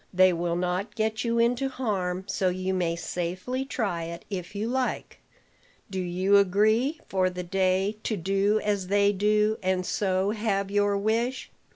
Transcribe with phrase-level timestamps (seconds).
[0.11, 4.67] They will not get you into harm; so you may safely try it, if you
[4.67, 5.19] like.
[5.91, 10.97] Do you agree for the day to do as they do, and so have your
[10.97, 11.51] wish?"